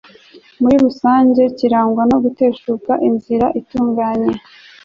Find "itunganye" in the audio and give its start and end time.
3.59-4.33